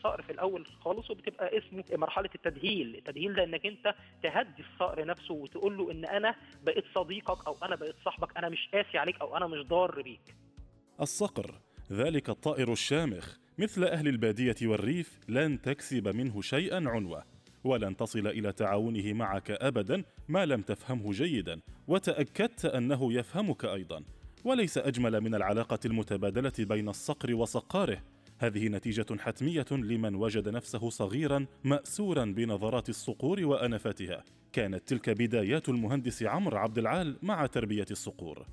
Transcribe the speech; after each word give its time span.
الصقر 0.00 0.22
في 0.22 0.32
الأول 0.32 0.66
خالص 0.66 1.10
وبتبقى 1.10 1.58
اسمه 1.58 1.84
مرحلة 1.92 2.30
التدهيل. 2.34 2.96
التدهيل 2.96 3.34
ده 3.34 3.44
إنك 3.44 3.66
أنت 3.66 3.94
تهدي 4.22 4.62
الصقر 4.72 5.04
نفسه 5.04 5.34
وتقول 5.34 5.76
له 5.78 5.90
إن 5.90 6.04
أنا 6.04 6.34
بقيت 6.64 6.84
صديقك 6.94 7.46
أو 7.46 7.56
أنا 7.62 7.76
بقيت 7.76 7.94
صاحبك 8.04 8.36
أنا 8.36 8.48
مش 8.48 8.68
قاسي 8.74 8.98
عليك 8.98 9.20
أو 9.20 9.36
أنا 9.36 9.46
مش 9.46 9.66
ضار 9.66 10.02
بيك. 10.02 10.34
الصقر 11.00 11.54
ذلك 11.92 12.30
الطائر 12.30 12.72
الشامخ. 12.72 13.36
مثل 13.58 13.84
أهل 13.84 14.08
البادية 14.08 14.56
والريف 14.62 15.18
لن 15.28 15.62
تكسب 15.62 16.08
منه 16.08 16.42
شيئا 16.42 16.88
عنوة 16.88 17.24
ولن 17.64 17.96
تصل 17.96 18.26
إلى 18.26 18.52
تعاونه 18.52 19.12
معك 19.12 19.50
ابدا 19.50 20.04
ما 20.28 20.46
لم 20.46 20.62
تفهمه 20.62 21.12
جيدا 21.12 21.60
وتأكدت 21.88 22.64
أنه 22.64 23.12
يفهمك 23.12 23.64
أيضا. 23.64 24.04
وليس 24.44 24.78
أجمل 24.78 25.20
من 25.20 25.34
العلاقة 25.34 25.78
المتبادلة 25.84 26.52
بين 26.58 26.88
الصقر 26.88 27.34
وصقاره. 27.34 28.02
هذه 28.40 28.68
نتيجة 28.68 29.06
حتمية 29.18 29.66
لمن 29.70 30.14
وجد 30.14 30.48
نفسه 30.48 30.90
صغيرا 30.90 31.46
ماسورا 31.64 32.24
بنظرات 32.24 32.88
الصقور 32.88 33.44
وانفتها 33.44 34.24
كانت 34.52 34.88
تلك 34.88 35.10
بدايات 35.10 35.68
المهندس 35.68 36.22
عمرو 36.22 36.56
عبد 36.56 36.78
العال 36.78 37.16
مع 37.22 37.46
تربية 37.46 37.86
الصقور. 37.90 38.46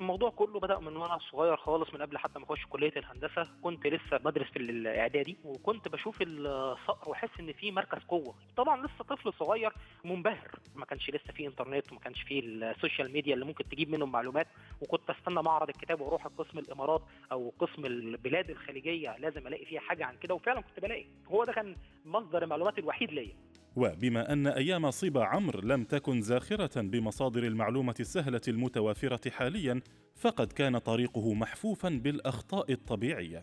الموضوع 0.00 0.30
كله 0.30 0.60
بدأ 0.60 0.78
من 0.78 0.96
وأنا 0.96 1.18
صغير 1.18 1.56
خالص 1.56 1.94
من 1.94 2.02
قبل 2.02 2.18
حتى 2.18 2.38
ما 2.38 2.44
أخش 2.44 2.66
كلية 2.66 2.92
الهندسة. 2.96 3.48
كنت 3.62 3.86
لسه 3.86 4.16
بدرس 4.16 4.46
في 4.46 4.58
الإعدادي 4.58 5.36
وكنت 5.44 5.88
بشوف 5.88 6.18
الصقر 6.22 7.10
وأحس 7.10 7.28
إن 7.40 7.52
في 7.52 7.72
مركز 7.72 7.98
قوة. 8.08 8.34
طبعا 8.56 8.86
لسه 8.86 9.04
طفل 9.04 9.32
صغير 9.32 9.72
منبهر 10.04 10.50
ما 10.74 10.84
كانش 10.84 11.10
لسه 11.10 11.32
في 11.32 11.46
إنترنت 11.46 11.92
وما 11.92 12.00
كانش 12.00 12.22
في 12.22 12.38
السوشيال 12.38 13.12
ميديا 13.12 13.34
اللي 13.34 13.44
ممكن 13.44 13.68
تجيب 13.68 13.90
منه 13.90 14.06
معلومات. 14.06 14.46
وكنت 14.80 15.10
أستنى 15.10 15.42
معرض 15.42 15.68
الكتاب 15.68 16.00
وأروح 16.00 16.26
قسم 16.26 16.58
الإمارات 16.58 17.02
أو 17.32 17.52
قسم 17.58 17.86
البلاد 17.86 18.50
الخليجية 18.50 19.16
لازم 19.16 19.46
ألاقي 19.46 19.64
فيها 19.64 19.80
حاجة 19.80 20.04
عن 20.04 20.16
كده. 20.16 20.34
وفعلا 20.34 20.60
كنت 20.60 20.80
بلاقي. 20.80 21.06
هو 21.28 21.44
ده 21.44 21.52
كان 21.52 21.76
مصدر 22.04 22.42
المعلومات 22.42 22.78
الوحيد 22.78 23.12
ليا. 23.12 23.47
وبما 23.76 24.32
أن 24.32 24.46
أيام 24.46 24.90
صيب 24.90 25.18
عمرو 25.18 25.60
لم 25.60 25.84
تكن 25.84 26.20
زاخرة 26.22 26.80
بمصادر 26.80 27.42
المعلومة 27.42 27.94
السهلة 28.00 28.40
المتوافرة 28.48 29.30
حاليا 29.30 29.80
فقد 30.16 30.52
كان 30.52 30.78
طريقه 30.78 31.34
محفوفا 31.34 31.88
بالأخطاء 31.88 32.72
الطبيعية. 32.72 33.42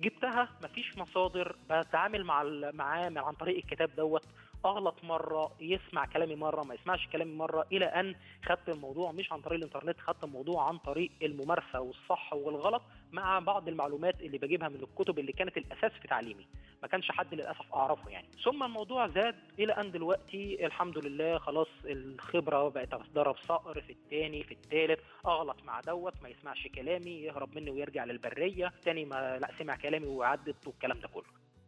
جبتها 0.00 0.48
مفيش 0.64 0.98
مصادر 0.98 1.56
بتعامل 1.70 2.24
مع 2.24 2.44
معاه 2.74 3.12
عن 3.16 3.34
طريق 3.34 3.56
الكتاب 3.56 3.90
دوت 3.96 4.24
أغلط 4.64 5.04
مرة 5.04 5.52
يسمع 5.60 6.06
كلامي 6.06 6.34
مرة 6.34 6.62
ما 6.64 6.74
يسمعش 6.74 7.08
كلامي 7.12 7.34
مرة 7.34 7.66
إلى 7.72 7.84
أن 7.84 8.14
خدت 8.44 8.68
الموضوع 8.68 9.12
مش 9.12 9.32
عن 9.32 9.40
طريق 9.40 9.58
الإنترنت 9.58 10.00
خدت 10.00 10.24
الموضوع 10.24 10.68
عن 10.68 10.78
طريق 10.78 11.10
الممارسة 11.22 11.80
والصح 11.80 12.32
والغلط 12.32 12.82
مع 13.12 13.38
بعض 13.38 13.68
المعلومات 13.68 14.20
اللي 14.20 14.38
بجيبها 14.38 14.68
من 14.68 14.82
الكتب 14.82 15.18
اللي 15.18 15.32
كانت 15.32 15.56
الأساس 15.56 15.92
في 16.02 16.08
تعليمي. 16.08 16.46
ما 16.82 16.88
كانش 16.88 17.10
حد 17.10 17.34
للأسف 17.34 17.74
أعرفه 17.74 18.10
يعني. 18.10 18.26
ثم 18.44 18.62
الموضوع 18.62 19.08
زاد 19.08 19.34
إلى 19.58 19.72
أن 19.72 19.90
دلوقتي 19.90 20.66
الحمد 20.66 20.98
لله 20.98 21.38
خلاص 21.38 21.68
الخبرة 21.84 22.68
بقت 22.68 22.94
اتدرب 22.94 23.36
صقر 23.36 23.80
في 23.80 23.92
الثاني 23.92 24.42
في 24.42 24.52
الثالث 24.52 25.00
اغلط 25.26 25.56
مع 25.64 25.80
دوت 25.80 26.22
ما 26.22 26.28
يسمعش 26.28 26.68
كلامي 26.74 27.10
يهرب 27.10 27.56
مني 27.56 27.70
ويرجع 27.70 28.04
للبرية. 28.04 28.72
تاني 28.84 29.04
ما 29.04 29.38
لا 29.38 29.50
سمع 29.58 29.76
كلامي 29.76 30.06
وعدت 30.06 30.66
والكلام 30.66 31.00
ده 31.00 31.08
كله. 31.08 31.24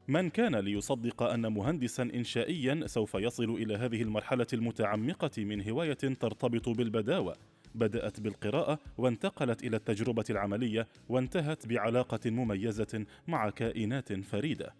من 0.08 0.30
كان 0.30 0.56
ليصدق 0.56 1.22
أن 1.22 1.52
مهندسا 1.52 2.02
انشائيا 2.02 2.86
سوف 2.86 3.14
يصل 3.14 3.44
إلى 3.44 3.74
هذه 3.74 4.02
المرحلة 4.02 4.46
المتعمقة 4.52 5.30
من 5.44 5.70
هواية 5.70 5.92
ترتبط 5.94 6.68
بالبداوة. 6.68 7.36
بدأت 7.74 8.20
بالقراءة 8.20 8.78
وانتقلت 8.98 9.64
إلى 9.64 9.76
التجربة 9.76 10.24
العملية 10.30 10.86
وانتهت 11.08 11.66
بعلاقة 11.66 12.30
مميزة 12.30 13.06
مع 13.28 13.50
كائنات 13.50 14.12
فريدة. 14.12 14.74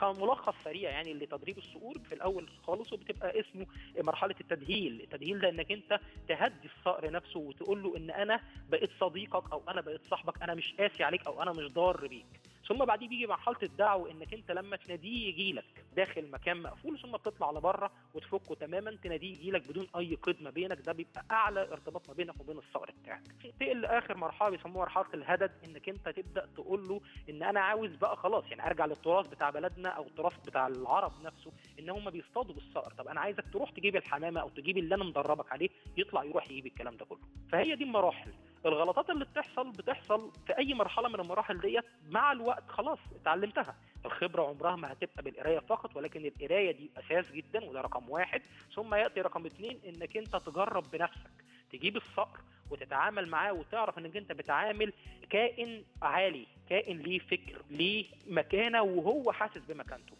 كملخص 0.00 0.54
سريع 0.64 0.90
يعني 0.90 1.14
لتدريب 1.14 1.58
الصقور 1.58 1.98
في 1.98 2.14
الأول 2.14 2.48
خالص 2.66 2.92
وبتبقى 2.92 3.40
اسمه 3.40 3.66
مرحلة 4.02 4.34
التدهيل. 4.40 5.00
التدهيل 5.00 5.40
ده 5.40 5.48
إنك 5.48 5.72
أنت 5.72 6.00
تهدي 6.28 6.68
الصقر 6.78 7.10
نفسه 7.10 7.40
وتقول 7.40 7.82
له 7.82 7.96
إن 7.96 8.10
أنا 8.10 8.40
بقيت 8.68 8.90
صديقك 9.00 9.52
أو 9.52 9.62
أنا 9.68 9.80
بقيت 9.80 10.00
صاحبك 10.10 10.42
أنا 10.42 10.54
مش 10.54 10.74
قاسي 10.78 11.04
عليك 11.04 11.26
أو 11.26 11.42
أنا 11.42 11.52
مش 11.52 11.72
ضار 11.72 12.06
بيك. 12.06 12.26
ثم 12.68 12.84
بعديه 12.84 13.08
بيجي 13.08 13.26
مرحلة 13.26 13.56
الدعوة 13.62 14.10
إنك 14.10 14.34
أنت 14.34 14.50
لما 14.50 14.76
تناديه 14.76 15.28
يجي 15.28 15.52
لك 15.52 15.64
داخل 15.96 16.30
مكان 16.30 16.62
مقفول 16.62 16.98
ثم 16.98 17.12
بتطلع 17.12 17.50
لبره 17.50 17.90
وتفكه 18.14 18.54
تماما 18.54 18.96
تناديه 19.02 19.32
يجي 19.32 19.50
لك 19.50 19.68
بدون 19.68 19.86
أي 19.96 20.14
قيد 20.14 20.42
ما 20.42 20.50
بينك. 20.50 20.80
ده 20.80 20.92
بيبقى 20.92 21.24
أعلى 21.30 21.62
ارتباط 21.72 22.08
ما 22.08 22.14
بينك 22.14 22.40
وبين 22.40 22.58
الصقر 22.58 22.90
بتاعك. 23.02 23.22
تقل 23.60 23.84
آخر 23.84 24.16
مرحلة 24.16 24.50
بيسموها 24.50 24.78
مرحلة 24.84 25.06
الهدد 25.14 25.50
إنك 25.68 25.88
أنت 25.88 26.08
تبدأ 26.08 26.46
تقول 26.46 26.88
له 26.88 27.00
إن 27.30 27.42
أنا 27.42 27.60
عاوز 27.60 27.94
بقى 27.96 28.16
خلاص 28.16 28.44
يعني 28.50 28.66
أرجع 28.66 28.86
للتراث 28.86 29.26
بتاع 29.26 29.50
بلدنا 29.50 29.88
أو 29.88 30.02
التراث 30.02 30.36
بتاع 30.46 30.66
العرب 30.66 31.12
نفسه 31.24 31.52
إن 31.78 31.90
هم 31.90 32.10
بيصطادوا 32.10 32.54
بالصقر. 32.54 32.92
طب 32.92 33.08
أنا 33.08 33.20
عايزك 33.20 33.44
تروح 33.52 33.70
تجيب 33.70 33.96
الحمامة 33.96 34.40
أو 34.40 34.48
تجيب 34.48 34.78
اللي 34.78 34.94
أنا 34.94 35.04
مدربك 35.04 35.52
عليه 35.52 35.68
يطلع 35.96 36.24
يروح 36.24 36.50
يجيب 36.50 36.66
الكلام 36.66 36.96
ده 36.96 37.04
كله. 37.04 37.18
فهي 37.52 37.74
دي 37.76 37.84
المراحل. 37.84 38.30
الغلطات 38.66 39.10
اللي 39.10 39.24
بتحصل 39.24 39.70
بتحصل 39.70 40.32
في 40.46 40.58
أي 40.58 40.74
مرحلة 40.74 41.08
من 41.08 41.20
المراحل 41.20 41.60
ديت 41.60 41.84
مع 42.10 42.32
الوقت 42.32 42.68
خلاص 42.68 42.98
اتعلمتها. 43.20 43.76
الخبرة 44.06 44.42
عمرها 44.42 44.76
ما 44.76 44.92
هتبقى 44.92 45.22
بالقراية 45.22 45.58
فقط 45.58 45.96
ولكن 45.96 46.24
القراية 46.26 46.70
دي 46.72 46.90
أساس 46.96 47.32
جدا 47.32 47.64
وده 47.64 47.80
رقم 47.80 48.10
واحد. 48.10 48.42
ثم 48.74 48.94
يأتي 48.94 49.20
رقم 49.20 49.46
اثنين 49.46 49.78
إنك 49.88 50.16
أنت 50.16 50.36
تجرب 50.36 50.90
بنفسك 50.92 51.30
تجيب 51.72 51.96
الصقر 51.96 52.40
وتتعامل 52.70 53.28
معاه 53.28 53.52
وتعرف 53.52 53.98
إنك 53.98 54.16
أنت 54.16 54.32
بتعامل 54.32 54.92
كائن 55.30 55.84
عالي 56.02 56.46
كائن 56.68 56.98
ليه 56.98 57.18
فكر 57.18 57.62
ليه 57.70 58.04
مكانة 58.26 58.82
وهو 58.82 59.32
حاسس 59.32 59.58
بمكانته. 59.68 60.14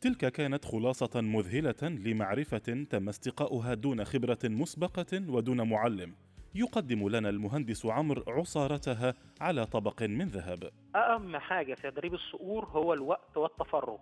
تلك 0.00 0.32
كانت 0.32 0.64
خلاصة 0.64 1.20
مذهلة 1.20 1.76
لمعرفة 1.82 2.58
تم 2.90 3.08
استقاؤها 3.08 3.74
دون 3.74 4.04
خبرة 4.04 4.38
مسبقة 4.44 5.22
ودون 5.28 5.68
معلم. 5.68 6.14
يقدم 6.54 7.08
لنا 7.08 7.28
المهندس 7.28 7.86
عمرو 7.86 8.22
عصارتها 8.28 9.14
على 9.40 9.66
طبق 9.66 10.02
من 10.02 10.28
ذهب. 10.28 10.70
أهم 10.96 11.36
حاجة 11.36 11.74
في 11.74 11.90
تدريب 11.90 12.14
الصقور 12.14 12.64
هو 12.64 12.94
الوقت 12.94 13.36
والتفرغ. 13.36 13.98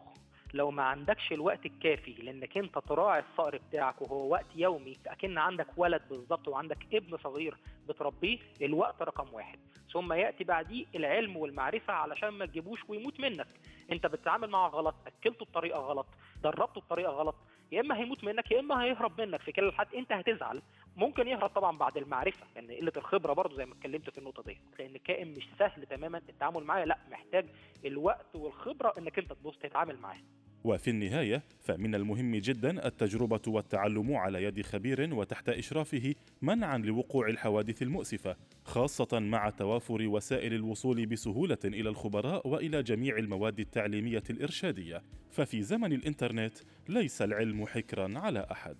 لو 0.54 0.70
ما 0.70 0.82
عندكش 0.82 1.32
الوقت 1.32 1.66
الكافي 1.66 2.12
لأنك 2.12 2.58
أنت 2.58 2.78
تراعي 2.78 3.22
الصقر 3.32 3.60
بتاعك 3.68 4.02
وهو 4.02 4.28
وقت 4.28 4.46
يومي 4.56 4.96
اكن 5.06 5.38
عندك 5.38 5.66
ولد 5.76 6.02
بالظبط 6.10 6.48
وعندك 6.48 6.78
ابن 6.94 7.16
صغير 7.16 7.56
بتربيه 7.88 8.38
الوقت 8.62 9.02
رقم 9.02 9.34
واحد. 9.34 9.58
ثم 9.92 10.12
يأتي 10.12 10.44
بعديه 10.44 10.86
العلم 10.94 11.36
والمعرفة 11.36 11.92
علشان 11.92 12.28
ما 12.28 12.46
تجيبوش 12.46 12.80
ويموت 12.88 13.20
منك. 13.20 13.46
أنت 13.92 14.06
بتتعامل 14.06 14.50
معه 14.50 14.68
غلط 14.68 14.94
أكلته 15.06 15.44
بطريقة 15.44 15.80
غلط 15.80 16.06
دربته 16.42 16.80
بطريقة 16.80 17.12
غلط 17.12 17.34
يا 17.72 17.80
إما 17.80 17.96
هيموت 17.98 18.24
منك 18.24 18.50
يا 18.50 18.60
إما 18.60 18.84
هيهرب 18.84 19.20
منك. 19.20 19.40
في 19.42 19.52
كلا 19.52 19.68
الحالات 19.68 19.94
أنت 19.94 20.12
هتزعل. 20.12 20.62
ممكن 20.98 21.28
يهرب 21.28 21.50
طبعا 21.50 21.78
بعد 21.78 21.96
المعرفة 21.96 22.46
لأن 22.54 22.64
يعني 22.64 22.80
قلة 22.80 22.92
الخبرة 22.96 23.32
برضه 23.32 23.56
زي 23.56 23.66
ما 23.66 23.74
اتكلمت 23.74 24.10
في 24.10 24.18
النقطة 24.18 24.42
دي. 24.42 24.58
لأن 24.78 24.94
الكائن 24.94 25.34
مش 25.34 25.48
سهل 25.58 25.86
تماما 25.86 26.18
التعامل 26.28 26.64
معاه 26.64 26.84
لا 26.84 26.98
محتاج 27.10 27.46
الوقت 27.84 28.36
والخبرة 28.36 28.94
إنك 28.98 29.18
أنت 29.18 29.32
تبص 29.32 29.58
تتعامل 29.58 29.98
معاه. 29.98 30.18
وفي 30.64 30.90
النهاية 30.90 31.42
فمن 31.60 31.94
المهم 31.94 32.36
جدا 32.36 32.86
التجربة 32.86 33.40
والتعلم 33.46 34.14
على 34.16 34.42
يد 34.44 34.62
خبير 34.62 35.14
وتحت 35.14 35.48
إشرافه 35.48 36.14
منعا 36.42 36.78
لوقوع 36.78 37.28
الحوادث 37.28 37.82
المؤسفة 37.82 38.36
خاصة 38.64 39.18
مع 39.18 39.50
توافر 39.50 40.02
وسائل 40.08 40.54
الوصول 40.54 41.06
بسهولة 41.06 41.58
إلى 41.64 41.88
الخبراء 41.88 42.48
وإلى 42.48 42.82
جميع 42.82 43.16
المواد 43.16 43.60
التعليمية 43.60 44.22
الإرشادية. 44.30 45.02
ففي 45.30 45.62
زمن 45.62 45.92
الإنترنت 45.92 46.58
ليس 46.88 47.22
العلم 47.22 47.66
حكرا 47.66 48.18
على 48.18 48.46
أحد. 48.50 48.78